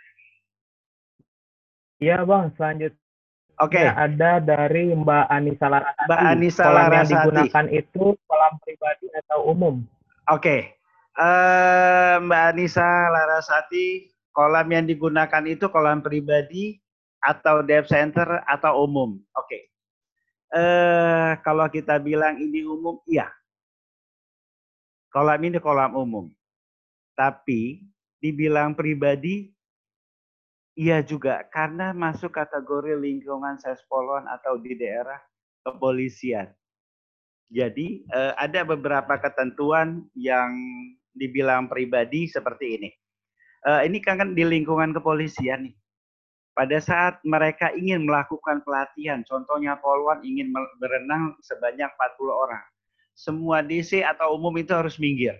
[2.00, 3.05] Iya bang, selanjutnya
[3.56, 6.04] Oke, ada dari Mbak Anissa Larasati.
[6.04, 9.74] Mbak Anissa kolam yang digunakan itu kolam pribadi atau umum?
[10.28, 10.76] Oke,
[11.16, 16.76] Eh, Mbak Anissa Larasati, kolam yang digunakan itu kolam pribadi
[17.24, 19.16] atau depth center atau umum.
[19.32, 19.72] Oke,
[20.52, 23.32] Eh, kalau kita bilang ini umum, iya.
[25.08, 26.28] Kolam ini kolam umum.
[27.16, 27.80] Tapi
[28.20, 29.55] dibilang pribadi,
[30.76, 35.18] iya juga karena masuk kategori lingkungan sespolon atau di daerah
[35.64, 36.52] kepolisian.
[37.50, 40.52] Jadi eh, ada beberapa ketentuan yang
[41.16, 42.90] dibilang pribadi seperti ini.
[43.66, 45.76] Eh, ini kan di lingkungan kepolisian nih.
[46.56, 52.64] Pada saat mereka ingin melakukan pelatihan, contohnya Polwan ingin berenang sebanyak 40 orang.
[53.12, 55.36] Semua DC atau umum itu harus minggir.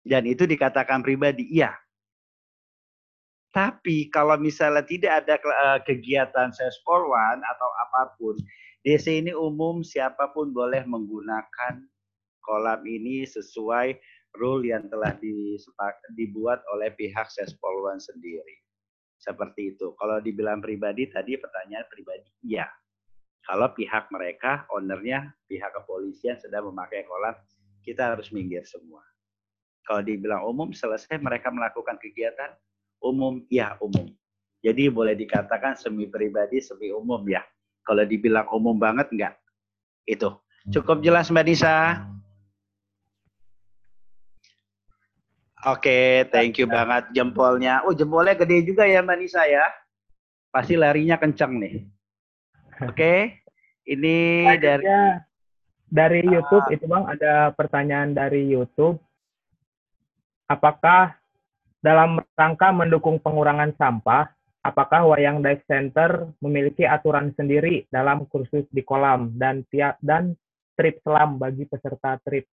[0.00, 1.76] Dan itu dikatakan pribadi, iya.
[3.56, 8.36] Tapi kalau misalnya tidak ada eh, kegiatan sespolwan atau apa pun,
[8.84, 11.80] DC ini umum siapa pun boleh menggunakan
[12.44, 13.96] kolam ini sesuai
[14.38, 15.16] rule yang telah
[16.14, 18.62] dibuat oleh pihak Sespolwan sendiri.
[19.16, 19.96] Seperti itu.
[19.98, 22.68] Kalau dibilang pribadi tadi pertanyaan pribadi, iya.
[23.42, 27.34] Kalau pihak mereka, ownernya, pihak kepolisian sedang memakai kolam,
[27.82, 29.02] kita harus minggir semua.
[29.86, 32.52] Kalau dibilang umum, selesai mereka melakukan kegiatan,
[33.02, 34.10] umum, ya umum.
[34.64, 37.44] Jadi boleh dikatakan semi pribadi, semi umum ya.
[37.86, 39.34] Kalau dibilang umum banget enggak.
[40.02, 40.42] Itu.
[40.74, 42.02] Cukup jelas Mbak Nisa?
[45.66, 47.82] Oke, thank you banget jempolnya.
[47.86, 49.66] Oh, jempolnya gede juga ya Mbak Nisa ya.
[50.50, 51.74] Pasti larinya kencang nih.
[52.86, 53.42] Oke.
[53.86, 54.16] Ini
[54.58, 54.86] dari
[55.86, 56.30] dari Ah.
[56.38, 58.98] YouTube itu bang ada pertanyaan dari YouTube.
[60.50, 61.14] Apakah
[61.80, 64.26] dalam rangka mendukung pengurangan sampah,
[64.66, 70.34] apakah Wayang Dive Center memiliki aturan sendiri dalam kursus di kolam dan tiap dan
[70.74, 72.44] trip selam bagi peserta trip?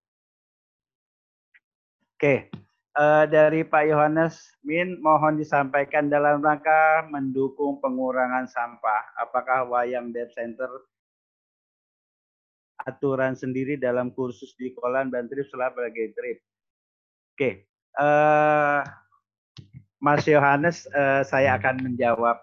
[2.15, 2.53] Oke.
[2.93, 9.17] Eh, dari Pak Yohanes Min mohon disampaikan dalam rangka mendukung pengurangan sampah.
[9.17, 10.69] Apakah Wayang Dev Center
[12.85, 16.37] aturan sendiri dalam kursus di kolam dan trip sebagai trip?
[17.33, 17.65] Oke.
[17.97, 18.81] Eh,
[20.03, 22.35] Mas Yohanes, eh, saya akan menjawab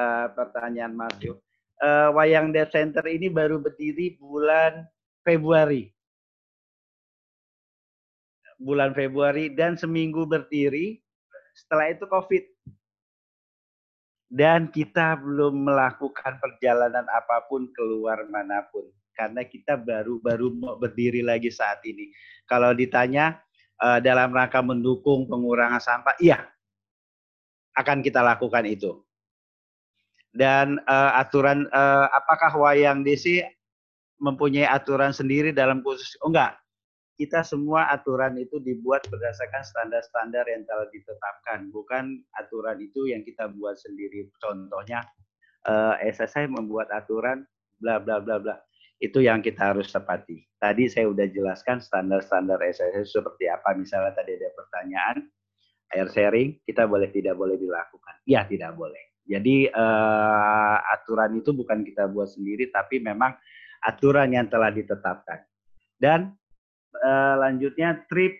[0.00, 1.36] eh, pertanyaan Mas Yo.
[1.84, 4.88] Eh, Wayang Dev Center ini baru berdiri bulan
[5.20, 5.92] Februari
[8.58, 10.98] bulan Februari dan seminggu berdiri.
[11.54, 12.44] Setelah itu COVID.
[14.28, 18.82] Dan kita belum melakukan perjalanan apa pun keluar mana pun.
[19.14, 22.10] Karena kita baru-baru berdiri lagi saat ini.
[22.50, 23.38] Kalau ditanya
[24.02, 26.57] dalam rangka mendukung pengurangan sampah, iya.
[27.78, 28.98] Akan kita lakukan itu.
[30.34, 33.46] Dan eh, aturan, eh, apakah Wayang DC
[34.18, 36.18] mempunyai aturan sendiri dalam khusus?
[36.20, 36.58] Oh enggak,
[37.18, 43.50] kita semua aturan itu dibuat berdasarkan standar-standar yang telah ditetapkan, bukan aturan itu yang kita
[43.58, 44.30] buat sendiri.
[44.38, 45.02] Contohnya
[45.66, 47.42] eh, SSI membuat aturan
[47.82, 48.56] bla bla bla bla.
[49.02, 50.42] Itu yang kita harus tepati.
[50.58, 53.74] Tadi saya udah jelaskan standar-standar SSI seperti apa.
[53.74, 55.16] Misalnya tadi ada pertanyaan
[55.92, 58.20] air sharing, kita boleh tidak boleh dilakukan.
[58.28, 59.08] Iya, tidak boleh.
[59.28, 63.36] Jadi eh, aturan itu bukan kita buat sendiri, tapi memang
[63.84, 65.44] aturan yang telah ditetapkan.
[66.00, 66.32] Dan
[66.96, 68.36] eh, lanjutnya trip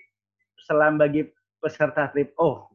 [0.57, 1.29] selam bagi
[1.61, 2.33] peserta trip.
[2.41, 2.73] Oh,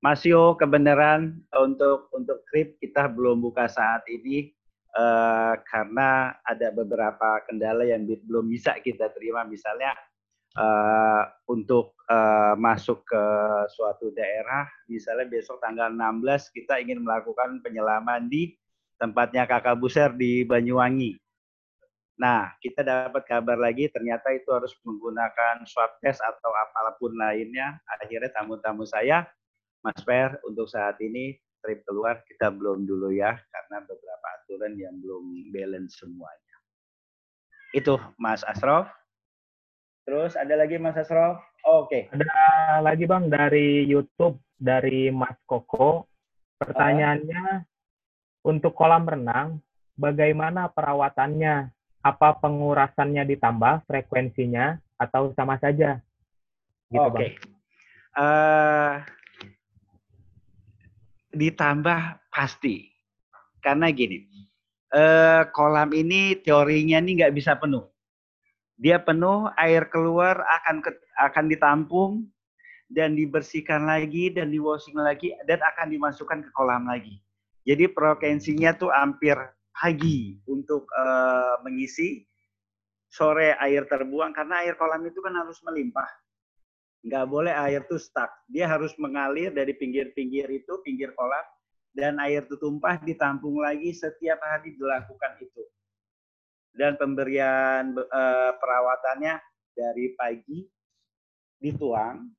[0.00, 4.48] Mas Yo kebenaran untuk untuk trip kita belum buka saat ini
[4.96, 9.44] eh, karena ada beberapa kendala yang belum bisa kita terima.
[9.44, 9.92] Misalnya
[10.56, 13.24] eh, untuk eh, masuk ke
[13.70, 18.54] suatu daerah, misalnya besok tanggal 16 kita ingin melakukan penyelaman di
[19.00, 21.16] tempatnya Kakak Buser di Banyuwangi.
[22.20, 27.80] Nah, kita dapat kabar lagi ternyata itu harus menggunakan swab test atau apa pun lainnya.
[27.88, 29.24] Akhirnya tamu-tamu saya,
[29.80, 35.00] Mas Per, untuk saat ini trip keluar kita belum dulu ya, karena beberapa aturan yang
[35.00, 36.56] belum balance semuanya.
[37.72, 38.99] Itu Mas Asrof.
[40.04, 41.40] Terus ada lagi Mas Asrof?
[41.66, 42.08] Oke.
[42.10, 46.08] Ada lagi bang dari YouTube dari Mas Koko.
[46.60, 47.64] Pertanyaannya
[48.44, 49.60] untuk kolam renang,
[49.96, 51.72] bagaimana perawatannya?
[52.00, 56.00] Apa pengurasannya ditambah frekuensinya atau sama saja?
[56.88, 57.12] Gitu, Oke.
[57.12, 57.32] Bang.
[58.16, 58.94] Eh,
[61.36, 62.00] ditambah
[62.32, 62.88] pasti.
[63.60, 64.24] Karena gini,
[64.96, 67.84] eh, kolam ini teorinya nih nggak bisa penuh.
[68.80, 72.12] Dia penuh, air keluar akan ke- akan ditampung
[72.88, 77.20] dan dibersihkan lagi dan di washing lagi dan akan dimasukkan ke kolam lagi.
[77.68, 79.36] Jadi frekuensinya tuh hampir
[79.76, 82.24] pagi untuk eh, mengisi,
[83.12, 86.08] sore air terbuang karena air kolam itu kan harus melimpah
[87.00, 88.28] nggak boleh air tuh stuck.
[88.48, 91.44] Dia harus mengalir dari pinggir-pinggir itu, pinggir kolam,
[91.96, 95.62] dan air itu tumpah ditampung lagi setiap hari dilakukan itu.
[96.70, 99.34] Dan pemberian eh, perawatannya
[99.74, 100.64] dari pagi
[101.60, 102.30] dituang,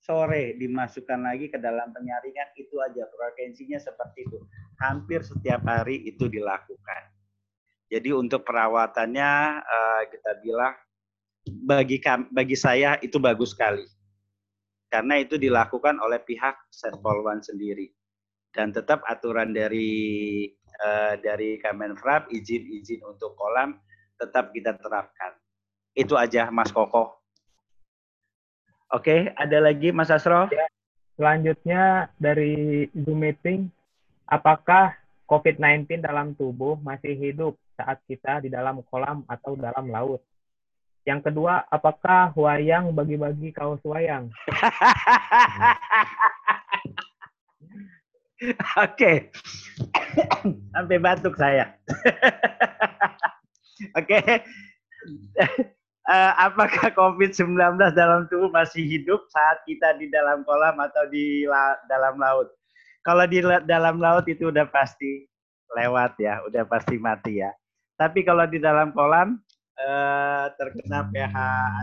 [0.00, 4.38] sore dimasukkan lagi ke dalam penyaringan, itu aja frekuensinya seperti itu.
[4.80, 7.12] Hampir setiap hari itu dilakukan.
[7.92, 10.74] Jadi untuk perawatannya eh, kita bilang
[11.44, 12.00] bagi
[12.32, 13.84] bagi saya itu bagus sekali
[14.88, 17.90] karena itu dilakukan oleh pihak Setpolwan sendiri
[18.54, 23.76] dan tetap aturan dari eh, dari Kemenfrap izin-izin untuk kolam
[24.16, 25.34] tetap kita terapkan
[25.98, 27.20] itu aja Mas Koko
[28.94, 30.46] Oke ada lagi Mas Asro
[31.14, 33.70] Selanjutnya dari Zoom meeting,
[34.26, 34.98] apakah
[35.30, 40.18] COVID-19 dalam tubuh masih hidup saat kita di dalam kolam atau dalam laut?
[41.06, 44.26] Yang kedua, apakah wayang bagi-bagi kaos wayang?
[48.84, 49.30] Oke.
[50.72, 51.74] Sampai batuk saya.
[53.98, 54.18] Oke.
[56.04, 57.56] Eh, apakah COVID-19
[57.96, 62.52] dalam tubuh masih hidup saat kita di dalam kolam atau di la- dalam laut?
[63.04, 65.24] Kalau di la- dalam laut itu udah pasti
[65.72, 67.48] lewat ya, udah pasti mati ya.
[67.96, 69.40] Tapi kalau di dalam kolam
[69.80, 71.36] eh, terkena pH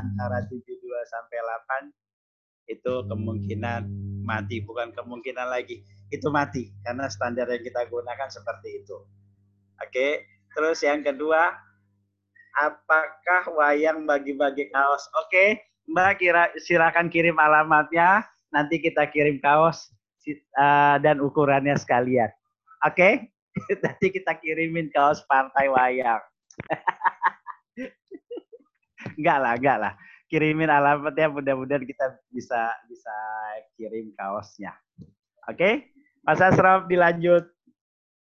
[0.06, 3.82] antara 72 sampai 8 itu kemungkinan
[4.24, 5.82] mati, bukan kemungkinan lagi
[6.12, 9.00] itu mati karena standar yang kita gunakan seperti itu.
[9.80, 11.56] Oke, terus yang kedua,
[12.60, 15.08] apakah wayang bagi-bagi kaos?
[15.24, 19.90] Oke, Mbak kira silakan kirim alamatnya, nanti kita kirim kaos
[20.28, 22.30] eh, dan ukurannya sekalian.
[22.86, 23.32] Oke,
[23.84, 26.22] nanti kita kirimin kaos partai wayang.
[29.18, 29.94] enggak lah, enggak lah.
[30.32, 33.16] Kirimin alamatnya mudah-mudahan kita bisa bisa
[33.76, 34.72] kirim kaosnya.
[35.50, 35.92] Oke,
[36.22, 37.50] Mas Asraf dilanjut.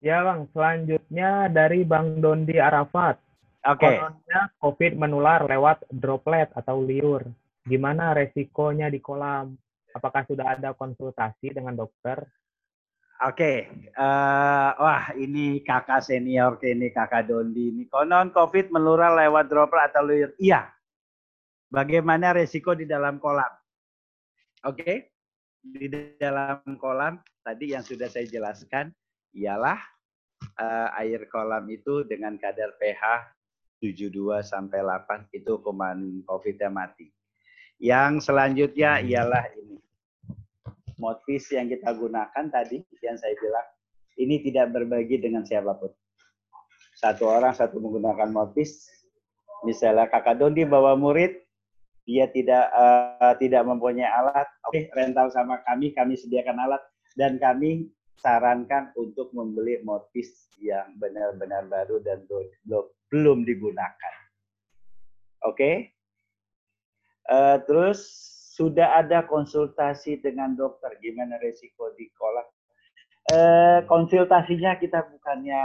[0.04, 3.18] Ya Bang, selanjutnya dari Bang Dondi Arafat.
[3.66, 3.98] Oke.
[3.98, 7.26] Kononnya COVID menular lewat droplet atau liur.
[7.66, 9.58] Gimana resikonya di kolam?
[9.96, 12.22] Apakah sudah ada konsultasi dengan dokter?
[13.26, 17.84] Oke, eh, wah ini kakak senior ini kakak Dondi ini.
[17.88, 20.36] Konon COVID menular lewat droplet atau liur.
[20.36, 20.68] Iya.
[21.72, 23.50] Bagaimana resiko di dalam kolam?
[24.68, 25.15] Oke,
[25.66, 25.90] di
[26.22, 28.94] dalam kolam tadi yang sudah saya jelaskan
[29.34, 29.82] ialah
[30.62, 33.34] eh, air kolam itu dengan kadar pH
[33.82, 37.12] 72 sampai 8 itu kuman COVID-nya mati.
[37.82, 39.78] Yang selanjutnya ialah ini
[40.96, 43.68] motif yang kita gunakan tadi yang saya bilang
[44.16, 45.92] ini tidak berbagi dengan siapa pun.
[46.96, 48.72] Satu orang satu menggunakan motif.
[49.68, 51.45] Misalnya kakak Dondi bawa murid,
[52.06, 56.82] dia tidak eh, tidak mempunyai alat, oke rental sama kami, kami sediakan alat
[57.18, 57.90] dan kami
[58.22, 60.30] sarankan untuk membeli motif
[60.62, 64.16] yang benar-benar baru dan belum belum digunakan.
[65.46, 65.94] Oke.
[67.26, 68.06] Eh, terus
[68.56, 72.48] sudah ada konsultasi dengan dokter gimana resiko di kolam.
[73.26, 75.64] Eh, konsultasinya kita bukannya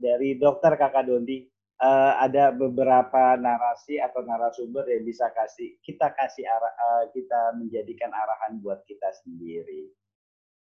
[0.00, 1.44] dari dokter Kakak Dondi.
[1.76, 8.08] Eh, ada beberapa narasi atau narasumber yang bisa kasih kita kasih arah eh, kita menjadikan
[8.16, 9.92] arahan buat kita sendiri.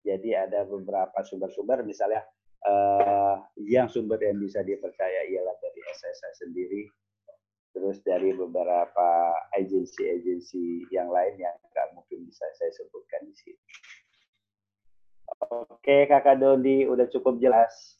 [0.04, 2.20] Jadi ada beberapa sumber-sumber misalnya
[2.68, 6.84] eh, yang sumber yang bisa dipercaya ialah dari SSI sendiri,
[7.72, 13.62] terus dari beberapa agensi-agensi yang lain yang nggak mungkin bisa saya sebutkan di sini.
[15.48, 17.96] Oke, Kakak Dondi, udah cukup jelas.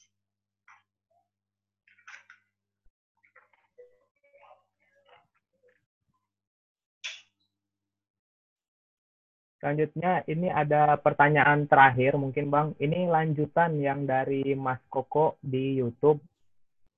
[9.61, 12.73] Selanjutnya ini ada pertanyaan terakhir mungkin Bang.
[12.81, 16.17] Ini lanjutan yang dari Mas Koko di YouTube.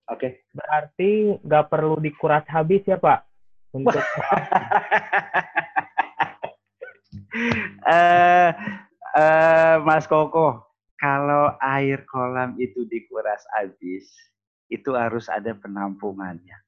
[0.06, 0.46] Oke.
[0.54, 3.26] Berarti nggak perlu dikuras habis ya Pak?
[3.74, 3.98] Untuk
[7.90, 8.50] eh
[9.18, 10.62] eh, Mas Koko,
[11.02, 14.06] kalau air kolam itu dikuras habis,
[14.70, 16.62] itu harus ada penampungannya.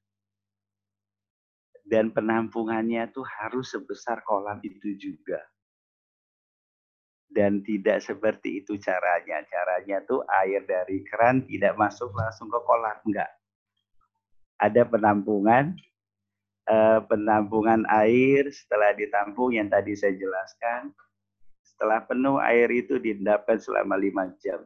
[1.85, 5.37] dan penampungannya tuh harus sebesar kolam itu juga.
[7.25, 9.43] Dan tidak seperti itu caranya.
[9.49, 13.29] Caranya tuh air dari keran tidak masuk langsung ke kolam, enggak.
[14.61, 15.75] Ada penampungan,
[16.69, 20.95] eh, penampungan air setelah ditampung yang tadi saya jelaskan.
[21.65, 24.63] Setelah penuh air itu diendapkan selama lima jam.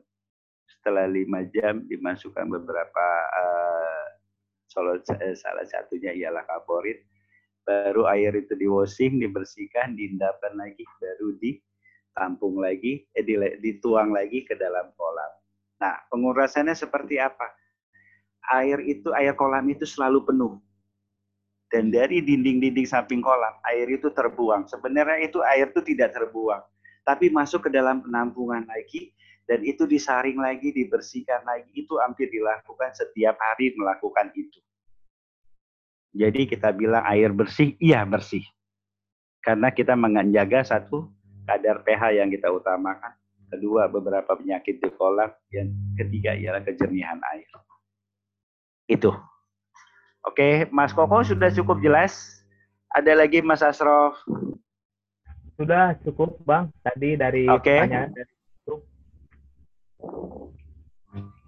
[0.69, 4.05] Setelah lima jam dimasukkan beberapa eh,
[4.69, 7.01] salah, eh, salah satunya ialah kaporit.
[7.65, 8.65] Baru air itu di
[9.25, 11.37] dibersihkan, diendapkan lagi, baru
[12.09, 15.31] ditampung lagi, eh, di- dituang lagi ke dalam kolam.
[15.79, 17.53] Nah, pengurasannya seperti apa?
[18.49, 20.57] Air itu, air kolam itu selalu penuh.
[21.69, 24.65] Dan dari dinding-dinding samping kolam, air itu terbuang.
[24.65, 26.65] Sebenarnya itu air itu tidak terbuang,
[27.05, 29.13] tapi masuk ke dalam penampungan lagi,
[29.45, 31.69] dan itu disaring lagi, dibersihkan lagi.
[31.77, 34.59] Itu hampir dilakukan setiap hari melakukan itu.
[36.09, 38.41] Jadi kita bilang air bersih, iya bersih.
[39.45, 41.13] Karena kita menjaga satu
[41.49, 43.17] kadar pH yang kita utamakan.
[43.49, 45.33] Kedua, beberapa penyakit di kolam.
[45.49, 47.49] Yang ketiga ialah kejernihan air.
[48.85, 49.09] Itu.
[50.21, 52.45] Oke, Mas Koko sudah cukup jelas.
[52.93, 54.21] Ada lagi Mas Asrof.
[55.57, 56.69] Sudah cukup, Bang.
[56.85, 58.33] Tadi dari pertanyaan dari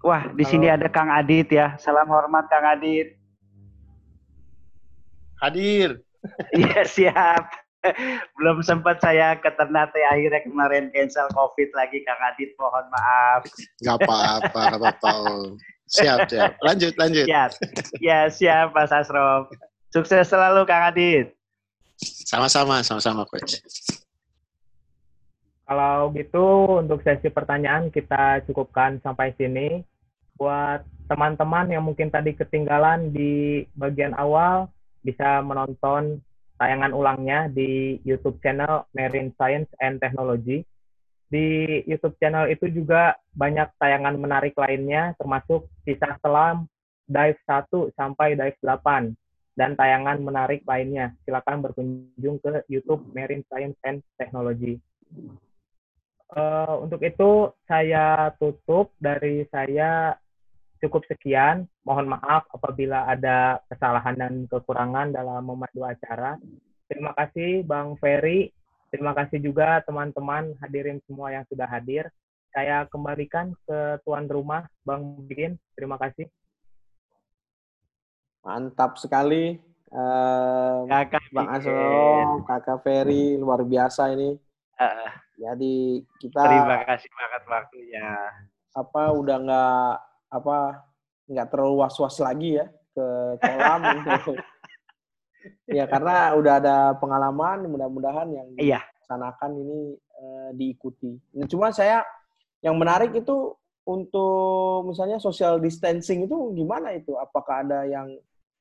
[0.02, 1.78] Wah, di sini ada Kang Adit ya.
[1.78, 3.14] Salam hormat Kang Adit.
[5.38, 6.02] Hadir.
[6.50, 7.61] Iya siap.
[8.38, 12.54] Belum sempat saya ke Ternate akhirnya kemarin cancel COVID lagi Kang Adit.
[12.58, 13.42] Mohon maaf.
[13.82, 15.14] Gak apa-apa, gak apa-apa.
[15.92, 16.56] Siap, siap.
[16.64, 17.26] Lanjut, lanjut.
[17.28, 17.50] Siap.
[18.00, 19.50] Ya siap Mas Asrof.
[19.92, 21.34] Sukses selalu Kang Adit.
[22.02, 23.60] Sama-sama, sama-sama, Coach.
[25.62, 29.84] Kalau gitu untuk sesi pertanyaan kita cukupkan sampai sini.
[30.36, 34.72] Buat teman-teman yang mungkin tadi ketinggalan di bagian awal
[35.04, 36.24] bisa menonton
[36.62, 40.62] tayangan ulangnya di YouTube channel Marine Science and Technology.
[41.26, 46.70] Di YouTube channel itu juga banyak tayangan menarik lainnya termasuk kisah selam
[47.10, 47.66] dive 1
[47.98, 49.10] sampai dive 8
[49.58, 51.10] dan tayangan menarik lainnya.
[51.26, 54.78] Silakan berkunjung ke YouTube Marine Science and Technology.
[56.32, 60.16] Eh, untuk itu saya tutup dari saya
[60.82, 61.70] cukup sekian.
[61.86, 66.36] Mohon maaf apabila ada kesalahan dan kekurangan dalam memandu acara.
[66.90, 68.50] Terima kasih Bang Ferry.
[68.92, 72.10] Terima kasih juga teman-teman hadirin semua yang sudah hadir.
[72.52, 75.56] Saya kembalikan ke tuan rumah Bang Bikin.
[75.72, 76.28] Terima kasih.
[78.44, 79.56] Mantap sekali.
[79.92, 81.48] Eh, Kakak Bang.
[81.52, 84.36] Asro, Kakak Ferry, luar biasa ini.
[84.76, 85.10] Eh,
[85.40, 88.08] Jadi kita terima kasih banget waktunya.
[88.72, 89.92] apa udah nggak
[90.32, 90.80] apa
[91.28, 92.66] nggak terlalu was-was lagi ya
[92.96, 93.06] ke
[93.38, 94.32] kolam gitu.
[95.68, 98.80] ya karena udah ada pengalaman mudah-mudahan yang Iya.
[98.80, 101.12] dilaksanakan ini eh, diikuti.
[101.36, 102.00] Nah, cuma saya
[102.62, 103.52] yang menarik itu
[103.82, 107.18] untuk misalnya social distancing itu gimana itu?
[107.18, 108.14] Apakah ada yang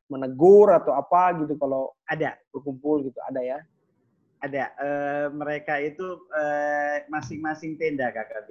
[0.09, 2.36] menegur atau apa gitu kalau Ada.
[2.51, 3.59] berkumpul gitu ada ya?
[4.41, 4.63] Ada.
[4.82, 6.03] Eh, mereka itu
[6.34, 8.49] eh, masing-masing tenda kakak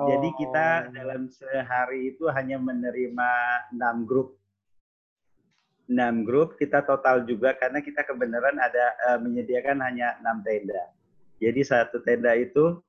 [0.00, 0.92] Jadi kita Oh.
[0.96, 3.30] dalam sehari itu hanya menerima
[3.74, 4.38] enam grup.
[5.90, 10.88] Enam grup kita total juga karena kita kebenaran ada eh, menyediakan hanya enam tenda.
[11.42, 12.80] Jadi satu tenda itu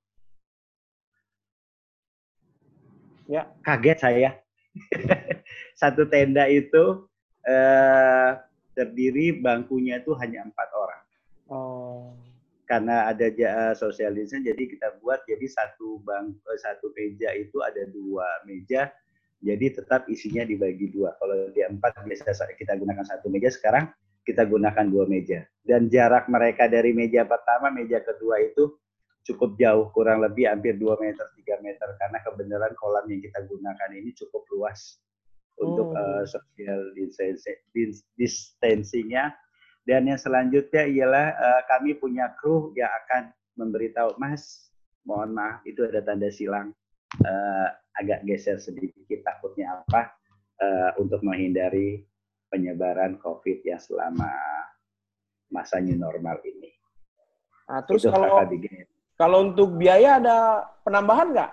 [3.27, 3.47] Ya.
[3.63, 4.31] kaget saya.
[5.81, 7.07] satu tenda itu
[7.43, 8.29] eh,
[8.71, 11.03] terdiri bangkunya itu hanya empat orang
[11.51, 12.15] Oh.
[12.71, 13.27] Karena ada
[13.75, 18.87] social distancing jadi kita buat jadi satu bang eh, satu meja itu ada dua meja
[19.43, 23.91] jadi tetap isinya dibagi dua kalau di empat biasa sa- kita gunakan satu meja sekarang
[24.23, 28.71] kita gunakan dua meja dan jarak mereka dari meja pertama meja kedua itu
[29.21, 33.89] cukup jauh kurang lebih hampir 2 meter 3 meter karena kebenaran kolam yang kita gunakan
[33.93, 34.97] ini cukup luas
[35.61, 35.99] untuk Oh.
[35.99, 39.29] eh, social distancing- dis- distancingnya
[39.85, 44.69] dan yang selanjutnya ialah eh, kami punya kru yang akan memberitahu Mas,
[45.05, 46.73] mohon maaf itu ada tanda silang
[47.25, 47.67] eh,
[47.97, 50.13] agak geser sedikit takutnya apa
[50.61, 52.05] eh, untuk menghindari
[52.51, 54.29] penyebaran COVID yang selama
[55.51, 56.71] masa new normal ini.
[57.71, 58.43] Nah, terus itu kalau
[59.15, 60.37] kalau untuk biaya ada
[60.83, 61.51] penambahan nggak?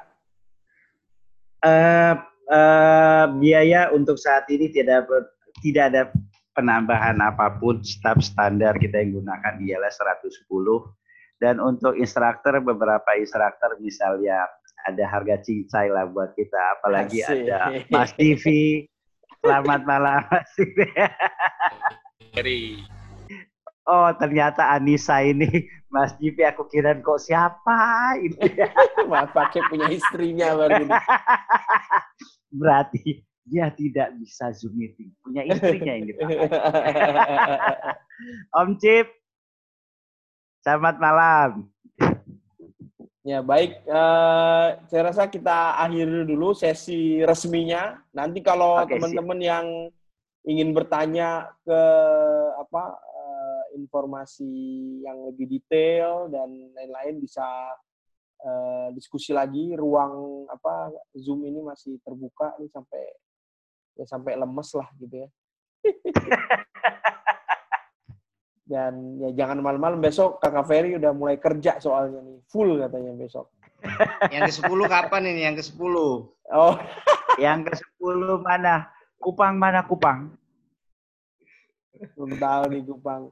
[1.58, 2.14] Eh,
[2.50, 5.06] eh, biaya untuk saat ini tidak
[5.62, 6.02] tidak ada
[6.58, 10.50] penambahan apa pun staf standar kita yang gunakan ialah 110
[11.38, 14.42] dan untuk instruktur beberapa instruktur misalnya
[14.90, 17.46] ada harga cincai lah buat kita apalagi Asik.
[17.46, 18.44] ada Mas TV
[19.38, 20.82] selamat malam Mas TV
[23.88, 25.48] Oh, ternyata Anissa ini
[25.88, 28.36] Mas Jipi aku kira kok siapa ini.
[29.08, 30.92] Maaf pakai punya istrinya baru ini.
[32.60, 35.08] Berarti dia tidak bisa Zoom meeting.
[35.24, 36.12] Punya istrinya ini.
[36.12, 36.28] Pak.
[38.60, 39.08] Om Cip.
[40.60, 41.50] Selamat malam.
[43.24, 48.00] Ya baik, eh, saya rasa kita akhiri dulu sesi resminya.
[48.16, 49.66] Nanti kalau Oke, teman-teman yang
[50.48, 51.80] ingin bertanya ke
[52.56, 54.48] apa eh, informasi
[55.04, 57.44] yang lebih detail dan lain-lain bisa
[58.40, 59.76] eh, diskusi lagi.
[59.76, 63.04] Ruang apa Zoom ini masih terbuka nih sampai
[63.98, 65.28] ya sampai lemes lah gitu ya.
[68.68, 73.48] Dan ya jangan malam-malam besok Kakak Ferry udah mulai kerja soalnya nih full katanya besok.
[74.28, 75.40] Yang ke-10 kapan ini?
[75.48, 75.94] Yang ke-10.
[76.52, 76.74] Oh,
[77.44, 78.92] Yang ke-10 mana?
[79.18, 80.30] Kupang mana Kupang?
[82.14, 83.22] belum tahu nih Kupang.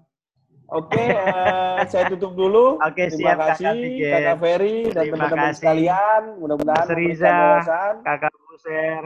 [0.66, 2.74] Oke, eh, saya tutup dulu.
[2.86, 3.78] Oke, Terima siap, kasih.
[4.10, 5.58] Kakak Ferry dan Terima teman-teman kasih.
[5.62, 6.22] sekalian.
[6.42, 7.36] Mudah-mudahan Riza.
[8.02, 9.02] Kakak Buser,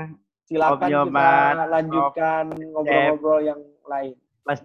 [0.51, 2.45] Silakan Om kita lanjutkan
[2.75, 4.19] ngobrol-ngobrol yang lain.
[4.43, 4.61] Mas